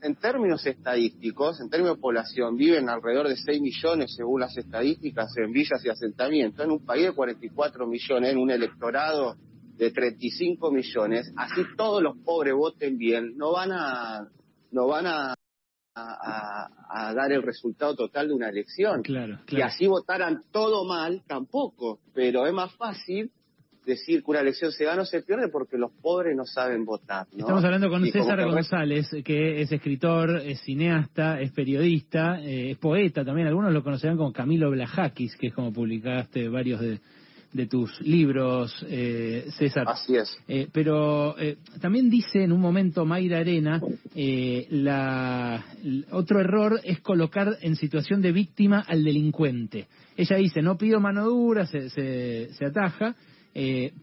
en, 0.00 0.16
términos 0.16 0.66
estadísticos, 0.66 1.60
en 1.60 1.68
términos 1.68 1.96
de 1.96 2.00
población, 2.00 2.56
viven 2.56 2.88
alrededor 2.88 3.28
de 3.28 3.36
6 3.36 3.60
millones 3.60 4.14
según 4.16 4.40
las 4.40 4.56
estadísticas 4.56 5.36
en 5.36 5.52
villas 5.52 5.84
y 5.84 5.90
asentamientos, 5.90 6.64
en 6.64 6.70
un 6.70 6.84
país 6.84 7.04
de 7.04 7.12
44 7.12 7.86
millones, 7.86 8.32
en 8.32 8.38
un 8.38 8.50
electorado 8.50 9.36
de 9.76 9.90
35 9.90 10.70
millones, 10.70 11.32
así 11.36 11.62
todos 11.76 12.02
los 12.02 12.16
pobres 12.18 12.54
voten 12.54 12.98
bien, 12.98 13.36
no 13.36 13.52
van 13.52 13.72
a, 13.72 14.28
no 14.70 14.86
van 14.86 15.06
a, 15.06 15.34
a, 15.94 17.12
dar 17.14 17.32
el 17.32 17.42
resultado 17.42 17.94
total 17.94 18.28
de 18.28 18.34
una 18.34 18.48
elección. 18.48 19.02
Claro, 19.02 19.40
Y 19.48 19.60
así 19.60 19.86
votaran 19.86 20.42
todo 20.50 20.84
mal, 20.84 21.22
tampoco, 21.26 22.00
pero 22.14 22.46
es 22.46 22.52
más 22.52 22.74
fácil 22.76 23.30
decir 23.84 24.22
que 24.22 24.30
una 24.30 24.40
elección 24.40 24.70
se 24.70 24.84
gana 24.84 25.02
o 25.02 25.04
se 25.04 25.22
pierde 25.22 25.48
porque 25.48 25.76
los 25.76 25.90
pobres 25.90 26.36
no 26.36 26.44
saben 26.44 26.84
votar. 26.84 27.26
Estamos 27.36 27.64
hablando 27.64 27.88
con 27.88 28.06
César 28.06 28.44
González, 28.44 29.10
que 29.24 29.60
es 29.60 29.72
escritor, 29.72 30.40
es 30.44 30.60
cineasta, 30.60 31.40
es 31.40 31.50
periodista, 31.50 32.40
eh, 32.40 32.70
es 32.70 32.78
poeta 32.78 33.24
también. 33.24 33.48
Algunos 33.48 33.72
lo 33.72 33.82
conocerán 33.82 34.16
como 34.16 34.32
Camilo 34.32 34.70
Blajakis, 34.70 35.36
que 35.36 35.48
es 35.48 35.54
como 35.54 35.72
publicaste 35.72 36.48
varios 36.48 36.80
de, 36.80 37.00
de 37.52 37.66
tus 37.66 38.00
libros, 38.00 38.84
eh, 38.88 39.46
César. 39.58 39.84
Así 39.86 40.16
es. 40.16 40.36
Eh, 40.48 40.68
pero 40.72 41.38
eh, 41.38 41.58
también 41.80 42.08
dice 42.08 42.42
en 42.42 42.52
un 42.52 42.60
momento 42.60 43.04
Mayra 43.04 43.38
Arena, 43.38 43.80
la, 44.14 45.64
otro 46.10 46.40
error 46.40 46.80
es 46.82 47.00
colocar 47.00 47.56
en 47.60 47.76
situación 47.76 48.22
de 48.22 48.32
víctima 48.32 48.84
al 48.86 49.04
delincuente. 49.04 49.86
Ella 50.16 50.36
dice, 50.36 50.62
no 50.62 50.76
pido 50.76 51.00
mano 51.00 51.24
dura, 51.24 51.66
se, 51.66 51.90
se, 51.90 52.52
se 52.54 52.64
ataja, 52.66 53.14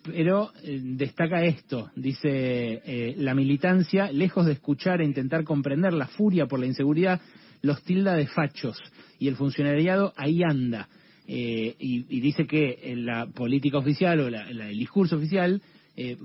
pero 0.03 0.51
destaca 0.63 1.43
esto, 1.43 1.89
dice, 1.95 3.13
la 3.17 3.33
militancia, 3.33 4.11
lejos 4.11 4.45
de 4.45 4.53
escuchar 4.53 5.01
e 5.01 5.05
intentar 5.05 5.43
comprender 5.43 5.93
la 5.93 6.07
furia 6.07 6.45
por 6.45 6.59
la 6.59 6.67
inseguridad, 6.67 7.19
los 7.61 7.81
tilda 7.83 8.13
de 8.13 8.27
fachos, 8.27 8.77
y 9.17 9.27
el 9.27 9.35
funcionariado 9.35 10.13
ahí 10.17 10.41
anda 10.43 10.87
eh, 11.31 11.75
y, 11.77 12.21
dice 12.21 12.47
que 12.47 12.95
la 12.97 13.27
política 13.27 13.77
oficial 13.77 14.19
o 14.19 14.27
el 14.29 14.79
discurso 14.79 15.15
oficial 15.15 15.61
eh, 15.95 16.17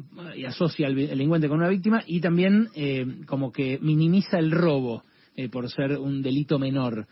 asocia 0.49 0.87
al 0.87 0.95
delincuente 0.95 1.47
con 1.47 1.59
una 1.59 1.69
víctima 1.69 2.03
y 2.07 2.23
también 2.23 2.69
eh, 2.75 3.05
como 3.27 3.53
que 3.53 3.79
minimiza 3.83 4.39
el 4.39 4.51
robo 4.51 5.03
por 5.51 5.69
ser 5.69 5.99
un 5.99 6.23
delito 6.23 6.59
menor. 6.59 7.07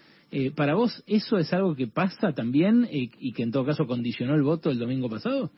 ¿Para 0.55 0.75
vos 0.75 1.03
eso 1.07 1.37
es 1.37 1.53
algo 1.53 1.75
que 1.75 1.89
pasa 1.89 2.33
también 2.33 2.89
y 2.91 3.33
que 3.33 3.43
en 3.43 3.51
todo 3.51 3.67
caso 3.67 3.85
condicionó 3.85 4.37
el 4.37 4.43
voto 4.43 4.71
el 4.71 4.79
domingo 4.79 5.11
pasado? 5.11 5.51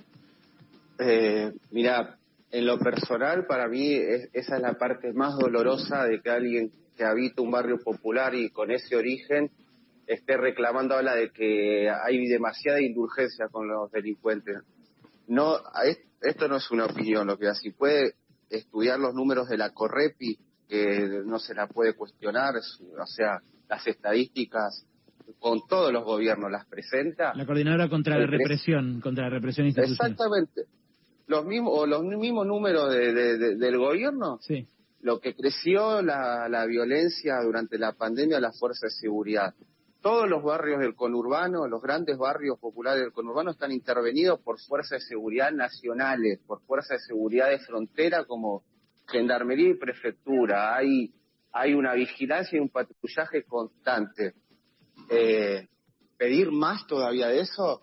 mira, 1.71 2.17
en 2.51 2.67
lo 2.67 2.79
personal 2.79 3.45
para 3.47 3.69
mí 3.69 3.93
esa 3.93 4.57
es 4.57 4.63
la 4.63 4.73
parte 4.79 5.13
más 5.13 5.37
dolorosa 5.39 6.05
de 6.07 6.21
que 6.21 6.31
alguien 6.31 6.73
que 6.97 7.05
habita 7.05 7.43
un 7.43 7.51
barrio 7.51 7.77
popular 7.79 8.35
y 8.35 8.49
con 8.49 8.71
ese 8.71 8.97
origen 8.97 9.51
esté 10.07 10.37
reclamando 10.37 10.95
habla 10.95 11.15
de 11.15 11.31
que 11.31 11.89
hay 11.91 12.27
demasiada 12.27 12.81
indulgencia 12.81 13.49
con 13.49 13.69
los 13.69 13.91
delincuentes. 13.91 14.59
No, 15.27 15.59
esto 16.21 16.49
no 16.49 16.57
es 16.57 16.71
una 16.71 16.87
opinión, 16.87 17.27
lo 17.27 17.39
que 17.39 17.49
así 17.49 17.71
puede 17.71 18.15
estudiar 18.51 18.99
los 18.99 19.15
números 19.15 19.49
de 19.49 19.57
la 19.57 19.71
Correpi, 19.71 20.39
que 20.69 21.23
no 21.25 21.39
se 21.39 21.55
la 21.55 21.67
puede 21.67 21.95
cuestionar, 21.95 22.55
o 22.57 23.07
sea, 23.07 23.41
las 23.69 23.87
estadísticas 23.87 24.87
con 25.39 25.67
todos 25.67 25.93
los 25.93 26.05
gobiernos 26.05 26.51
las 26.51 26.67
presenta. 26.67 27.33
La 27.35 27.47
coordinadora 27.47 27.89
contra 27.89 28.19
la 28.19 28.27
represión, 28.27 29.01
contra 29.01 29.25
la 29.25 29.31
represión 29.31 29.67
institucional. 29.67 30.13
Exactamente. 30.13 30.63
Los 31.27 31.47
mismos, 31.47 31.73
o 31.75 31.87
los 31.87 32.03
mismos 32.03 32.47
números 32.47 32.93
de, 32.93 33.57
del 33.57 33.79
gobierno. 33.79 34.39
Sí. 34.43 34.67
Lo 35.01 35.21
que 35.21 35.35
creció 35.35 36.03
la, 36.03 36.49
la 36.49 36.67
violencia 36.67 37.37
durante 37.43 37.79
la 37.79 37.93
pandemia, 37.93 38.41
la 38.41 38.53
fuerza 38.53 38.87
de 38.87 38.91
seguridad 38.91 39.55
todos 40.05 40.29
los 40.29 40.43
barrios 40.43 40.81
del 40.81 40.95
conurbano, 40.95 41.67
los 41.67 41.81
grandes 41.81 42.19
barrios 42.19 42.59
populares 42.59 43.05
del 43.05 43.13
conurbano 43.15 43.53
están 43.53 43.73
intervenidos 43.73 44.39
por 44.41 44.61
fuerzas 44.61 45.01
de 45.01 45.07
seguridad 45.07 45.51
nacionales, 45.51 46.41
por 46.47 46.61
fuerzas 46.67 47.01
de 47.01 47.07
seguridad 47.07 47.49
de 47.49 47.59
frontera 47.61 48.27
como 48.27 48.65
gendarmería 49.09 49.71
y 49.71 49.79
prefectura. 49.79 50.77
Hay, 50.77 51.15
hay 51.53 51.73
una 51.73 51.95
vigilancia 51.95 52.59
y 52.59 52.61
un 52.61 52.69
patrullaje 52.69 53.45
constante. 53.45 54.35
Eh, 55.09 55.69
pedir 56.19 56.53
más 56.53 56.87
todavía 56.87 57.29
de 57.29 57.41
eso, 57.41 57.81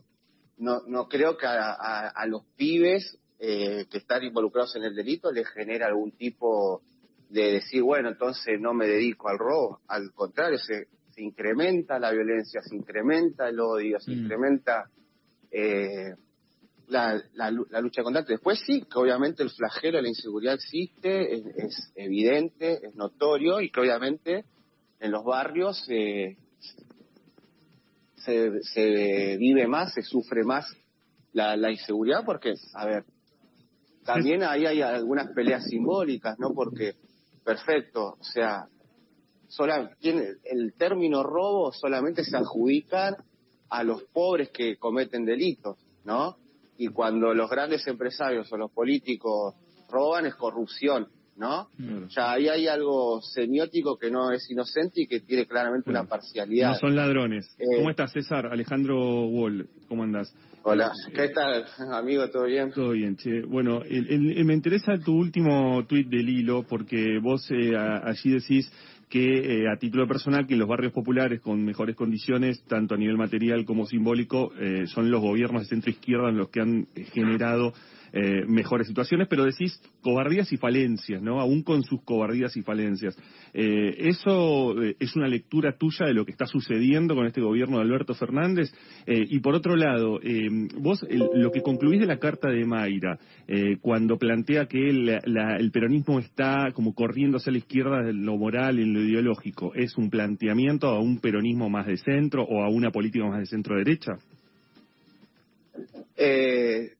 no, 0.57 0.81
no 0.85 1.07
creo 1.07 1.35
que 1.37 1.47
a, 1.47 2.23
los 2.27 2.45
pibes 2.55 3.17
eh, 3.39 3.87
que 3.89 3.97
están 3.97 4.23
involucrados 4.23 4.75
en 4.75 4.83
el 4.83 4.93
delito 4.93 5.31
les 5.31 5.49
genere 5.49 5.85
algún 5.85 6.11
tipo 6.11 6.83
de 7.29 7.53
decir, 7.53 7.81
bueno, 7.81 8.09
entonces 8.09 8.61
no 8.61 8.75
me 8.75 8.85
dedico 8.85 9.27
al 9.27 9.39
robo. 9.39 9.79
Al 9.87 10.13
contrario, 10.13 10.59
se, 10.59 10.87
se 11.21 11.25
incrementa 11.25 11.99
la 11.99 12.11
violencia, 12.11 12.61
se 12.63 12.75
incrementa 12.75 13.47
el 13.47 13.59
odio, 13.59 13.99
se 13.99 14.11
mm. 14.11 14.23
incrementa 14.23 14.89
eh, 15.51 16.15
la, 16.87 17.21
la, 17.33 17.51
lucha 17.81 18.01
contra. 18.01 18.23
Después 18.23 18.59
sí, 18.65 18.81
que 18.81 18.97
obviamente 18.97 19.43
el 19.43 19.51
flagelo 19.51 19.97
de 19.97 20.03
la 20.03 20.09
inseguridad 20.09 20.55
existe, 20.55 21.35
es, 21.35 21.91
evidente, 21.95 22.85
es 22.85 22.95
notorio 22.95 23.61
y 23.61 23.69
que 23.69 23.79
obviamente 23.79 24.45
en 24.99 25.11
los 25.11 25.23
barrios 25.23 25.77
se, 25.85 26.37
se 28.15 29.37
vive 29.37 29.67
más, 29.67 29.93
se 29.93 30.01
sufre 30.01 30.43
más 30.43 30.65
la, 31.33 31.55
la 31.55 31.71
inseguridad 31.71 32.25
porque, 32.25 32.55
a 32.73 32.85
ver, 32.85 33.05
también 34.03 34.41
ahí 34.43 34.65
hay 34.65 34.81
algunas 34.81 35.27
peleas 35.35 35.65
simbólicas, 35.65 36.39
¿no? 36.39 36.53
Porque, 36.53 36.95
perfecto, 37.45 38.17
o 38.19 38.23
sea, 38.23 38.65
tiene, 39.99 40.27
el 40.45 40.73
término 40.77 41.23
robo 41.23 41.71
solamente 41.71 42.23
se 42.23 42.37
adjudica 42.37 43.15
a 43.69 43.83
los 43.83 44.03
pobres 44.03 44.49
que 44.49 44.77
cometen 44.77 45.25
delitos, 45.25 45.77
¿no? 46.03 46.37
Y 46.77 46.87
cuando 46.87 47.33
los 47.33 47.49
grandes 47.49 47.85
empresarios 47.87 48.51
o 48.51 48.57
los 48.57 48.71
políticos 48.71 49.55
roban 49.89 50.25
es 50.25 50.35
corrupción, 50.35 51.07
¿no? 51.37 51.69
Ya 52.09 52.33
ahí 52.33 52.47
hay 52.47 52.67
algo 52.67 53.21
semiótico 53.21 53.97
que 53.97 54.11
no 54.11 54.31
es 54.31 54.49
inocente 54.49 55.01
y 55.01 55.07
que 55.07 55.21
tiene 55.21 55.45
claramente 55.45 55.89
una 55.89 56.03
parcialidad. 56.03 56.73
No 56.73 56.75
son 56.75 56.95
ladrones. 56.95 57.55
Eh, 57.57 57.77
¿Cómo 57.77 57.89
estás, 57.89 58.11
César? 58.11 58.47
Alejandro 58.47 59.25
Wall, 59.27 59.69
¿cómo 59.87 60.03
andás? 60.03 60.33
Hola, 60.63 60.91
¿qué 61.15 61.29
tal, 61.29 61.65
amigo? 61.91 62.29
¿Todo 62.29 62.43
bien? 62.43 62.71
Todo 62.71 62.91
bien, 62.91 63.15
che. 63.17 63.41
Bueno, 63.41 63.81
me 63.89 64.53
interesa 64.53 64.97
tu 65.03 65.13
último 65.13 65.83
tuit 65.87 66.07
del 66.07 66.29
hilo 66.29 66.63
porque 66.63 67.17
vos 67.19 67.49
eh, 67.49 67.75
allí 67.75 68.33
decís 68.33 68.71
que 69.11 69.63
eh, 69.63 69.69
a 69.69 69.75
título 69.75 70.07
personal 70.07 70.47
que 70.47 70.55
los 70.55 70.69
barrios 70.69 70.93
populares 70.93 71.41
con 71.41 71.63
mejores 71.65 71.97
condiciones, 71.97 72.63
tanto 72.63 72.95
a 72.95 72.97
nivel 72.97 73.17
material 73.17 73.65
como 73.65 73.85
simbólico, 73.85 74.53
eh, 74.57 74.85
son 74.87 75.11
los 75.11 75.21
gobiernos 75.21 75.63
de 75.63 75.67
centro 75.67 75.91
izquierda 75.91 76.31
los 76.31 76.47
que 76.47 76.61
han 76.61 76.87
eh, 76.95 77.03
generado 77.11 77.73
eh, 78.13 78.43
mejores 78.45 78.87
situaciones, 78.87 79.29
pero 79.29 79.45
decís 79.45 79.81
cobardías 80.01 80.51
y 80.51 80.57
falencias, 80.57 81.21
¿no? 81.21 81.39
Aún 81.39 81.63
con 81.63 81.83
sus 81.83 82.03
cobardías 82.03 82.57
y 82.57 82.61
falencias. 82.61 83.15
Eh, 83.53 83.95
¿Eso 83.99 84.81
eh, 84.83 84.97
es 84.99 85.15
una 85.15 85.29
lectura 85.29 85.77
tuya 85.77 86.07
de 86.07 86.13
lo 86.13 86.25
que 86.25 86.31
está 86.31 86.45
sucediendo 86.45 87.15
con 87.15 87.25
este 87.25 87.39
gobierno 87.39 87.77
de 87.77 87.83
Alberto 87.83 88.13
Fernández? 88.13 88.73
y 89.07 89.39
por 89.39 89.55
otro 89.55 89.75
lado, 89.75 90.19
vos 90.77 91.05
lo 91.33 91.51
que 91.51 91.61
concluís 91.61 91.99
de 91.99 92.05
la 92.05 92.17
carta 92.17 92.49
de 92.49 92.65
Mayra, 92.65 93.17
cuando 93.81 94.17
plantea 94.17 94.67
que 94.67 94.89
el 94.89 95.71
peronismo 95.71 96.19
está 96.19 96.71
como 96.73 96.93
corriendo 96.93 97.37
hacia 97.37 97.51
la 97.51 97.57
izquierda 97.57 98.09
en 98.09 98.25
lo 98.25 98.37
moral 98.37 98.79
en 98.79 98.93
lo 98.93 99.01
ideológico, 99.01 99.73
¿es 99.73 99.97
un 99.97 100.09
planteamiento 100.09 100.87
a 100.87 100.99
un 100.99 101.19
peronismo 101.19 101.69
más 101.69 101.87
de 101.87 101.97
centro 101.97 102.43
o 102.43 102.63
a 102.63 102.69
una 102.69 102.91
política 102.91 103.25
más 103.25 103.39
de 103.39 103.45
centro-derecha? 103.45 104.13
Eh, 106.23 106.97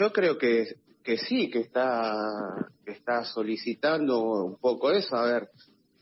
yo 0.00 0.10
creo 0.14 0.38
que, 0.38 0.76
que 1.04 1.18
sí, 1.18 1.50
que 1.50 1.60
está, 1.60 2.70
que 2.86 2.92
está 2.92 3.22
solicitando 3.22 4.44
un 4.44 4.56
poco 4.56 4.90
eso. 4.90 5.14
A 5.14 5.26
ver, 5.26 5.48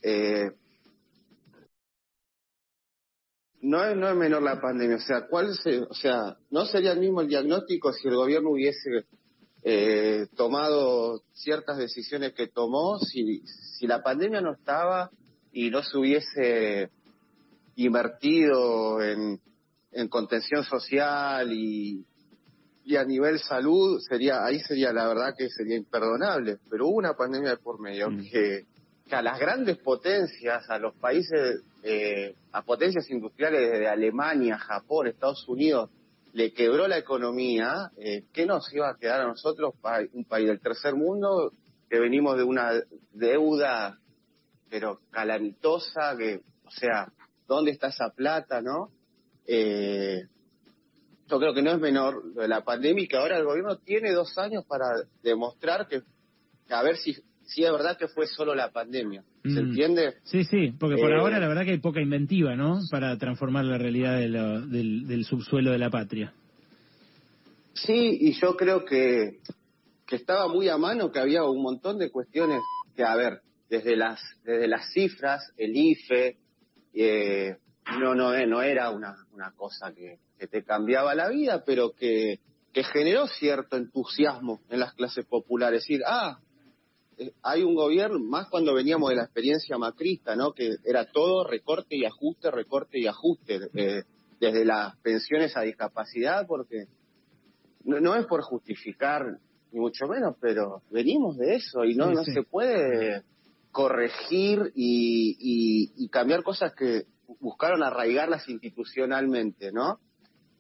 eh, 0.05 0.53
no 3.62 3.85
es, 3.85 3.97
no 3.97 4.09
es 4.09 4.15
menor 4.15 4.43
la 4.45 4.61
pandemia. 4.61 4.99
O 4.99 5.00
sea, 5.00 5.27
¿cuál 5.27 5.50
o 5.50 5.95
sea, 5.95 6.37
no 6.50 6.65
sería 6.65 6.93
el 6.93 7.00
mismo 7.00 7.23
el 7.23 7.27
diagnóstico 7.27 7.93
si 7.93 8.07
el 8.07 8.15
gobierno 8.15 8.50
hubiese 8.50 9.05
eh, 9.65 10.29
tomado 10.37 11.25
ciertas 11.33 11.77
decisiones 11.77 12.35
que 12.35 12.47
tomó, 12.47 13.00
si, 13.00 13.43
si 13.79 13.89
la 13.89 14.00
pandemia 14.00 14.43
no 14.43 14.53
estaba 14.53 15.11
y 15.53 15.71
no 15.71 15.83
se 15.83 15.99
hubiese 15.99 16.91
invertido 17.75 19.03
en, 19.03 19.41
en 19.91 20.09
contención 20.09 20.62
social 20.62 21.53
y, 21.53 22.07
y 22.85 22.97
a 22.97 23.05
nivel 23.05 23.39
salud 23.39 24.01
sería 24.09 24.45
ahí 24.45 24.61
sería 24.61 24.93
la 24.93 25.07
verdad 25.07 25.35
que 25.37 25.49
sería 25.49 25.77
imperdonable 25.77 26.59
pero 26.69 26.89
hubo 26.89 26.97
una 26.97 27.15
pandemia 27.15 27.51
de 27.51 27.57
por 27.59 27.81
medio 27.81 28.11
mm. 28.11 28.31
que, 28.31 28.67
a 29.11 29.23
las 29.23 29.39
grandes 29.39 29.79
potencias 29.79 30.69
a 30.71 30.79
los 30.79 30.95
países 30.95 31.63
eh, 31.83 32.35
a 32.53 32.63
potencias 32.63 33.11
industriales 33.11 33.71
de 33.71 33.89
Alemania 33.89 34.59
Japón 34.59 35.09
Estados 35.09 35.47
Unidos 35.49 35.91
le 36.33 36.53
quebró 36.53 36.87
la 36.87 36.99
economía 36.99 37.91
eh, 37.97 38.25
qué 38.33 38.47
nos 38.47 38.73
iba 38.73 38.89
a 38.89 38.97
quedar 38.97 39.23
a 39.23 39.27
nosotros 39.27 39.75
un 40.13 40.25
país 40.25 40.49
del 40.49 40.61
tercer 40.61 40.95
mundo 40.95 41.53
que 41.91 41.99
venimos 41.99 42.37
de 42.37 42.45
una 42.45 42.71
deuda, 43.13 43.99
pero 44.71 45.01
calamitosa, 45.11 46.17
que, 46.17 46.41
o 46.65 46.71
sea, 46.71 47.13
¿dónde 47.49 47.73
está 47.73 47.89
esa 47.89 48.11
plata, 48.11 48.63
no? 48.63 48.93
Eh, 49.45 50.29
yo 51.31 51.39
creo 51.39 51.55
que 51.55 51.63
no 51.63 51.71
es 51.73 51.81
menor 51.81 52.35
de 52.35 52.49
la 52.49 52.63
pandemia 52.63 53.05
y 53.05 53.09
que 53.09 53.17
ahora 53.17 53.39
el 53.39 53.45
gobierno 53.45 53.77
tiene 53.79 54.13
dos 54.13 54.37
años 54.39 54.65
para 54.67 54.87
demostrar 55.23 55.87
que, 55.89 56.03
a 56.71 56.83
ver 56.83 56.97
si, 56.97 57.15
si 57.45 57.65
es 57.65 57.71
verdad 57.73 57.97
que 57.99 58.09
fue 58.09 58.27
solo 58.27 58.55
la 58.55 58.71
pandemia. 58.71 59.23
¿Se 59.43 59.49
Mm. 59.51 59.59
entiende? 59.71 60.15
Sí, 60.25 60.45
sí, 60.45 60.73
porque 60.79 60.97
por 60.97 61.11
Eh, 61.11 61.17
ahora 61.17 61.39
la 61.39 61.49
verdad 61.49 61.65
que 61.65 61.71
hay 61.73 61.79
poca 61.81 62.01
inventiva, 62.01 62.55
¿no? 62.57 62.81
Para 62.91 63.17
transformar 63.17 63.65
la 63.65 63.79
realidad 63.79 64.19
de 64.19 64.29
lo- 64.29 64.61
del, 64.67 65.07
del 65.07 65.25
subsuelo 65.25 65.71
de 65.71 65.79
la 65.79 65.89
patria. 65.91 66.35
Sí, 67.75 68.19
y 68.21 68.33
yo 68.33 68.57
creo 68.57 68.85
que, 68.85 69.39
que 70.07 70.17
estaba 70.17 70.49
muy 70.49 70.69
a 70.69 70.77
mano, 70.77 71.11
que 71.11 71.19
había 71.21 71.45
un 71.45 71.63
montón 71.63 71.99
de 71.99 72.11
cuestiones 72.11 72.61
que, 72.95 73.03
a 73.05 73.15
ver, 73.17 73.41
desde 73.71 73.97
las, 73.97 74.21
desde 74.45 74.69
las 74.69 74.93
cifras, 74.93 75.41
el 75.57 75.75
IFE, 75.77 76.37
eh, 76.93 77.57
no, 77.99 78.15
no, 78.15 78.35
eh, 78.35 78.47
no 78.47 78.63
era 78.63 78.91
una, 78.91 79.17
una 79.33 79.53
cosa 79.53 79.93
que, 79.93 80.19
que 80.39 80.47
te 80.47 80.63
cambiaba 80.65 81.15
la 81.15 81.29
vida, 81.29 81.63
pero 81.65 81.93
que, 81.93 82.39
que 82.73 82.85
generó 82.85 83.27
cierto 83.27 83.77
entusiasmo 83.77 84.61
en 84.69 84.81
las 84.81 84.95
clases 84.95 85.25
populares. 85.27 85.83
Es 85.83 85.89
decir, 85.89 86.03
ah, 86.07 86.39
eh, 87.19 87.33
hay 87.43 87.63
un 87.63 87.75
gobierno, 87.75 88.19
más 88.21 88.49
cuando 88.49 88.75
veníamos 88.75 89.11
de 89.11 89.17
la 89.17 89.25
experiencia 89.25 89.77
macrista, 89.77 90.37
¿no? 90.37 90.53
Que 90.53 90.77
era 90.85 91.05
todo 91.11 91.45
recorte 91.45 91.97
y 91.97 92.05
ajuste, 92.05 92.51
recorte 92.51 92.99
y 93.01 93.07
ajuste, 93.07 93.59
eh, 93.75 94.03
desde 94.39 94.65
las 94.65 94.97
pensiones 94.99 95.57
a 95.57 95.63
discapacidad, 95.63 96.47
porque 96.47 96.85
no, 97.85 98.01
no 98.01 98.15
es 98.15 98.27
por 98.27 98.43
justificar, 98.43 99.39
ni 99.73 99.81
mucho 99.81 100.07
menos, 100.07 100.37
pero 100.41 100.83
venimos 100.91 101.37
de 101.37 101.57
eso 101.57 101.85
y 101.85 101.95
no, 101.95 102.09
Sí, 102.09 102.15
no 102.15 102.25
sí. 102.25 102.33
se 102.33 102.43
puede 102.43 103.23
corregir 103.71 104.73
y, 104.75 105.37
y- 105.39 106.05
y 106.05 106.09
cambiar 106.09 106.43
cosas 106.43 106.73
que 106.75 107.05
buscaron 107.39 107.83
arraigarlas 107.83 108.49
institucionalmente, 108.49 109.73
¿no? 109.73 110.01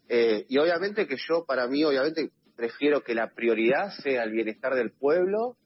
Eh, 0.08 0.46
y 0.48 0.58
obviamente 0.58 1.06
que 1.06 1.16
yo, 1.16 1.44
para 1.44 1.66
mí, 1.66 1.84
obviamente, 1.84 2.30
prefiero 2.56 3.02
que 3.02 3.14
la 3.14 3.30
prioridad 3.30 3.90
sea 4.02 4.24
el 4.24 4.32
bienestar 4.32 4.74
del 4.74 4.92
pueblo 4.92 5.56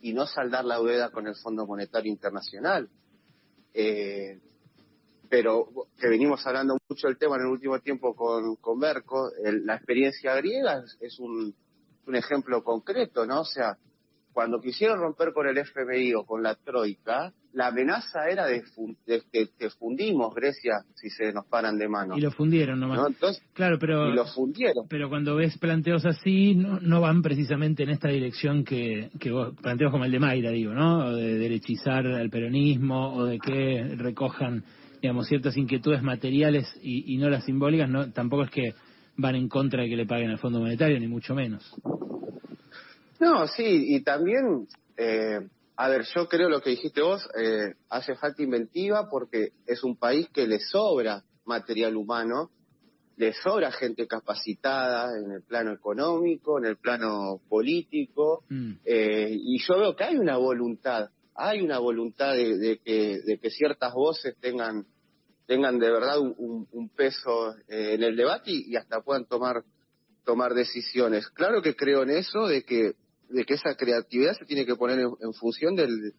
y 0.00 0.12
no 0.12 0.26
saldar 0.26 0.64
la 0.64 0.76
deuda 0.76 1.10
con 1.10 1.26
el 1.26 1.34
Fondo 1.36 1.66
Monetario 1.66 2.10
Internacional. 2.10 2.88
Eh, 3.74 4.40
pero 5.28 5.68
que 5.98 6.08
venimos 6.08 6.46
hablando 6.46 6.76
mucho 6.88 7.06
del 7.08 7.16
tema 7.16 7.36
en 7.36 7.42
el 7.42 7.48
último 7.48 7.78
tiempo 7.80 8.14
con, 8.14 8.56
con 8.56 8.78
Berco, 8.78 9.30
la 9.42 9.76
experiencia 9.76 10.34
griega 10.34 10.82
es, 10.84 10.98
es 11.00 11.18
un, 11.18 11.54
un 12.06 12.16
ejemplo 12.16 12.62
concreto, 12.62 13.24
¿no? 13.24 13.40
O 13.40 13.44
sea, 13.44 13.78
cuando 14.32 14.60
quisieron 14.60 14.98
romper 14.98 15.32
con 15.32 15.46
el 15.46 15.58
FMI 15.58 16.14
o 16.14 16.24
con 16.24 16.42
la 16.42 16.54
Troika, 16.54 17.32
la 17.52 17.66
amenaza 17.66 18.28
era 18.30 18.46
de, 18.46 18.62
de 19.06 19.70
fundimos 19.78 20.34
Grecia 20.34 20.84
si 20.94 21.10
se 21.10 21.32
nos 21.32 21.44
paran 21.46 21.76
de 21.78 21.88
mano. 21.88 22.16
Y 22.16 22.20
lo 22.20 22.30
fundieron 22.30 22.80
nomás. 22.80 22.98
¿no? 22.98 23.08
Entonces, 23.08 23.42
Claro, 23.52 23.78
pero 23.78 24.08
y 24.08 24.14
lo 24.14 24.24
fundieron. 24.26 24.86
pero 24.88 25.08
cuando 25.10 25.36
ves 25.36 25.58
planteos 25.58 26.06
así, 26.06 26.54
no, 26.54 26.80
no 26.80 27.00
van 27.00 27.20
precisamente 27.20 27.82
en 27.82 27.90
esta 27.90 28.08
dirección 28.08 28.64
que, 28.64 29.10
que 29.20 29.30
vos, 29.30 29.54
planteos 29.60 29.92
como 29.92 30.04
el 30.06 30.12
de 30.12 30.18
Mayra, 30.18 30.50
digo, 30.50 30.72
¿no? 30.72 31.06
O 31.06 31.12
de 31.14 31.36
derechizar 31.38 32.06
al 32.06 32.30
peronismo, 32.30 33.14
o 33.14 33.24
de 33.26 33.38
que 33.38 33.96
recojan, 33.98 34.64
digamos, 35.02 35.28
ciertas 35.28 35.56
inquietudes 35.56 36.02
materiales 36.02 36.66
y, 36.82 37.14
y 37.14 37.18
no 37.18 37.28
las 37.28 37.44
simbólicas, 37.44 37.88
no, 37.88 38.10
tampoco 38.12 38.44
es 38.44 38.50
que 38.50 38.74
van 39.18 39.34
en 39.34 39.48
contra 39.48 39.82
de 39.82 39.90
que 39.90 39.96
le 39.96 40.06
paguen 40.06 40.30
al 40.30 40.38
Fondo 40.38 40.58
Monetario, 40.60 40.98
ni 40.98 41.06
mucho 41.06 41.34
menos. 41.34 41.70
No, 43.22 43.46
sí, 43.46 43.94
y 43.94 44.02
también, 44.02 44.66
eh, 44.96 45.38
a 45.76 45.88
ver, 45.88 46.02
yo 46.12 46.26
creo 46.28 46.48
lo 46.48 46.60
que 46.60 46.70
dijiste 46.70 47.02
vos, 47.02 47.24
eh, 47.40 47.74
hace 47.88 48.16
falta 48.16 48.42
inventiva 48.42 49.08
porque 49.08 49.52
es 49.64 49.84
un 49.84 49.96
país 49.96 50.28
que 50.30 50.44
le 50.48 50.58
sobra 50.58 51.22
material 51.44 51.96
humano, 51.96 52.50
le 53.16 53.32
sobra 53.32 53.70
gente 53.70 54.08
capacitada 54.08 55.16
en 55.16 55.30
el 55.30 55.42
plano 55.44 55.72
económico, 55.72 56.58
en 56.58 56.64
el 56.64 56.76
plano 56.78 57.40
político, 57.48 58.42
Mm. 58.48 58.72
eh, 58.84 59.30
y 59.30 59.58
yo 59.62 59.78
veo 59.78 59.94
que 59.94 60.02
hay 60.02 60.16
una 60.16 60.36
voluntad, 60.36 61.10
hay 61.36 61.60
una 61.62 61.78
voluntad 61.78 62.32
de, 62.34 62.58
de 62.58 62.78
que, 62.78 63.20
de 63.24 63.38
que 63.38 63.50
ciertas 63.50 63.92
voces 63.94 64.34
tengan 64.40 64.84
tengan 65.46 65.78
de 65.78 65.90
verdad 65.92 66.18
un, 66.18 66.34
un- 66.38 66.68
un 66.72 66.88
peso 66.88 67.54
eh, 67.68 67.94
en 67.94 68.02
el 68.02 68.16
debate 68.16 68.50
y, 68.50 68.72
y 68.72 68.76
hasta 68.76 69.00
puedan 69.00 69.26
tomar 69.26 69.62
tomar 70.24 70.54
decisiones. 70.54 71.28
Claro 71.30 71.62
que 71.62 71.74
creo 71.76 72.02
en 72.04 72.10
eso, 72.10 72.46
de 72.48 72.62
que 72.64 72.94
de 73.32 73.44
que 73.44 73.54
esa 73.54 73.74
creatividad 73.76 74.34
se 74.38 74.44
tiene 74.44 74.66
que 74.66 74.76
poner 74.76 74.98
en, 75.00 75.32
función 75.34 75.74
del, 75.74 76.12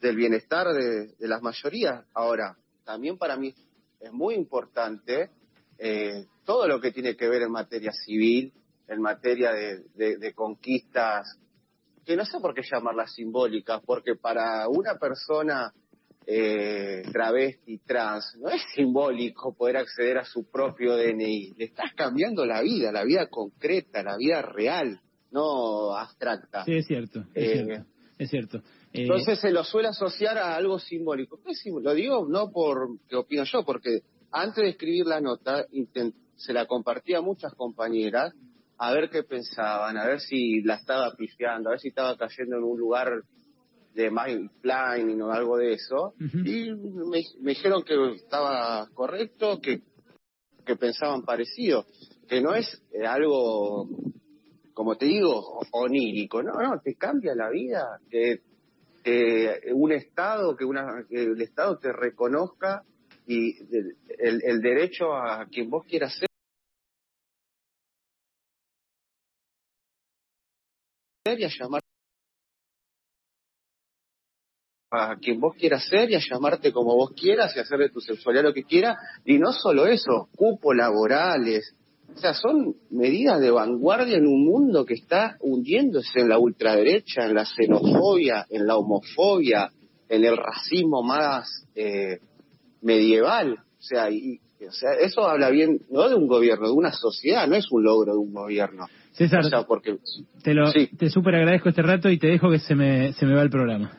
del 0.00 0.16
bienestar 0.16 0.66
de, 0.72 1.14
las 1.20 1.42
mayorías. 1.42 2.04
Ahora, 2.14 2.56
también 2.84 3.18
para 3.18 3.36
mí 3.36 3.54
es 4.00 4.12
muy 4.12 4.34
importante 4.34 5.30
eh, 5.78 6.26
todo 6.44 6.66
lo 6.68 6.80
que 6.80 6.92
tiene 6.92 7.16
que 7.16 7.28
ver 7.28 7.42
en 7.42 7.50
materia 7.52 7.92
civil, 7.92 8.52
en 8.88 9.00
materia 9.00 9.52
de, 9.52 9.84
de- 9.94 10.16
de 10.18 10.32
conquistas, 10.34 11.38
que 12.04 12.16
no 12.16 12.24
sé 12.26 12.38
por 12.40 12.54
qué 12.54 12.62
llamarlas 12.62 13.14
simbólicas, 13.14 13.80
porque 13.86 14.14
para 14.14 14.68
una 14.68 14.96
persona 14.98 15.72
eh, 16.26 17.02
travesti, 17.12 17.78
trans, 17.78 18.36
no 18.40 18.48
es 18.50 18.62
simbólico 18.74 19.54
poder 19.54 19.78
acceder 19.78 20.18
a 20.18 20.24
su 20.24 20.50
propio 20.50 20.96
DNI. 20.96 21.54
Le 21.56 21.64
estás 21.66 21.92
cambiando 21.94 22.44
la 22.46 22.60
vida, 22.62 22.92
la 22.92 23.04
vida 23.04 23.28
concreta, 23.28 24.02
la 24.02 24.16
vida 24.16 24.42
real, 24.42 25.00
no 25.34 25.94
abstracta. 25.96 26.64
Sí, 26.64 26.74
es 26.76 26.86
cierto, 26.86 27.20
es 27.34 27.50
Eh, 27.50 27.64
cierto, 27.64 27.86
es 28.18 28.30
cierto. 28.30 28.58
Eh, 28.58 29.02
Entonces 29.02 29.40
se 29.40 29.50
lo 29.50 29.64
suele 29.64 29.88
asociar 29.88 30.38
a 30.38 30.54
algo 30.54 30.78
simbólico. 30.78 31.40
¿Qué 31.44 31.50
es 31.50 31.58
sim- 31.60 31.82
Lo 31.82 31.92
digo 31.92 32.26
no 32.28 32.50
por 32.52 32.88
que 33.08 33.16
opino 33.16 33.42
yo, 33.44 33.64
porque 33.64 34.02
antes 34.30 34.62
de 34.62 34.70
escribir 34.70 35.06
la 35.06 35.20
nota 35.20 35.66
se 36.36 36.52
la 36.52 36.66
compartía 36.66 37.18
a 37.18 37.22
muchas 37.22 37.52
compañeras 37.54 38.32
a 38.78 38.92
ver 38.92 39.08
qué 39.10 39.22
pensaban, 39.22 39.96
a 39.96 40.06
ver 40.06 40.20
si 40.20 40.60
la 40.62 40.74
estaba 40.74 41.14
pifiando, 41.14 41.68
a 41.68 41.72
ver 41.72 41.80
si 41.80 41.88
estaba 41.88 42.16
cayendo 42.16 42.56
en 42.56 42.64
un 42.64 42.78
lugar 42.78 43.08
de 43.94 44.10
mind 44.10 44.50
planning 44.60 45.22
o 45.22 45.30
algo 45.32 45.56
de 45.58 45.74
eso. 45.74 46.14
Y 46.44 46.72
me, 46.72 47.20
me 47.40 47.50
dijeron 47.50 47.82
que 47.84 47.94
estaba 48.14 48.88
correcto, 48.94 49.60
que, 49.60 49.82
que 50.66 50.74
pensaban 50.76 51.22
parecido, 51.22 51.84
que 52.28 52.40
no 52.40 52.52
es 52.54 52.66
eh, 52.92 53.06
algo, 53.06 53.88
como 54.74 54.96
te 54.96 55.06
digo, 55.06 55.60
onírico, 55.72 56.42
no, 56.42 56.52
no, 56.60 56.80
te 56.80 56.96
cambia 56.96 57.34
la 57.34 57.48
vida, 57.50 58.00
que 58.10 58.40
un 59.72 59.92
Estado, 59.92 60.56
que, 60.56 60.64
una, 60.64 61.04
que 61.08 61.22
el 61.22 61.40
Estado 61.40 61.78
te 61.78 61.92
reconozca 61.92 62.82
y 63.26 63.56
el- 64.18 64.42
el 64.42 64.60
derecho 64.60 65.14
a 65.14 65.46
quien 65.46 65.70
vos 65.70 65.84
quieras 65.86 66.14
ser 66.14 66.28
y 71.38 71.44
a 71.44 71.48
llamar 71.48 71.80
a 74.90 75.16
quien 75.16 75.40
vos 75.40 75.56
quieras 75.56 75.84
ser 75.88 76.10
y 76.10 76.14
a 76.14 76.20
llamarte 76.20 76.72
como 76.72 76.94
vos 76.94 77.12
quieras 77.16 77.54
y 77.56 77.60
hacer 77.60 77.78
de 77.78 77.88
tu 77.90 78.00
sexualidad 78.00 78.44
lo 78.44 78.54
que 78.54 78.62
quieras. 78.64 78.96
Y 79.24 79.38
no 79.38 79.52
solo 79.52 79.86
eso, 79.86 80.28
cupos 80.36 80.76
laborales. 80.76 81.74
O 82.14 82.18
sea, 82.18 82.34
son 82.34 82.74
medidas 82.90 83.40
de 83.40 83.50
vanguardia 83.50 84.16
en 84.16 84.26
un 84.26 84.44
mundo 84.44 84.84
que 84.84 84.94
está 84.94 85.36
hundiéndose 85.40 86.20
en 86.20 86.28
la 86.28 86.38
ultraderecha, 86.38 87.26
en 87.26 87.34
la 87.34 87.44
xenofobia, 87.44 88.46
en 88.50 88.66
la 88.66 88.76
homofobia, 88.76 89.70
en 90.08 90.24
el 90.24 90.36
racismo 90.36 91.02
más 91.02 91.66
eh, 91.74 92.18
medieval. 92.82 93.54
O 93.54 93.82
sea, 93.82 94.10
y, 94.10 94.38
o 94.66 94.72
sea, 94.72 94.92
eso 95.00 95.26
habla 95.28 95.50
bien, 95.50 95.80
no 95.90 96.08
de 96.08 96.14
un 96.14 96.26
gobierno, 96.28 96.68
de 96.68 96.72
una 96.72 96.92
sociedad, 96.92 97.46
no 97.48 97.56
es 97.56 97.70
un 97.70 97.82
logro 97.82 98.12
de 98.12 98.18
un 98.18 98.32
gobierno. 98.32 98.86
César, 99.12 99.40
O 99.40 99.48
sea, 99.48 99.62
porque, 99.64 99.96
te 100.42 100.54
lo 100.54 100.66
sí. 100.72 100.88
te 100.96 101.08
súper 101.10 101.34
agradezco 101.36 101.68
este 101.68 101.82
rato 101.82 102.08
y 102.10 102.18
te 102.18 102.28
dejo 102.28 102.50
que 102.50 102.58
se 102.58 102.74
me, 102.74 103.12
se 103.12 103.26
me 103.26 103.34
va 103.34 103.42
el 103.42 103.50
programa. 103.50 103.92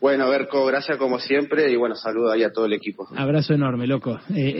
bueno, 0.00 0.28
Berco, 0.28 0.64
gracias 0.66 0.98
como 0.98 1.18
siempre 1.20 1.70
y 1.70 1.76
bueno, 1.76 1.94
saludo 1.94 2.32
ahí 2.32 2.42
a 2.42 2.50
todo 2.52 2.66
el 2.66 2.72
equipo. 2.72 3.06
Abrazo 3.16 3.54
enorme, 3.54 3.86
loco. 3.86 4.18
Eh, 4.34 4.56